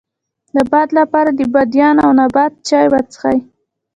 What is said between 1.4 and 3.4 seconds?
بادیان او نبات چای وڅښئ